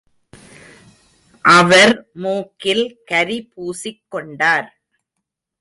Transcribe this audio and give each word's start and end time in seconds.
அவர் 1.45 1.93
மூக்கில் 2.13 3.01
கரி 3.05 3.39
பூசிக் 3.53 4.03
கொண்டார். 4.07 4.69